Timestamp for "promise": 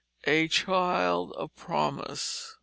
1.55-2.55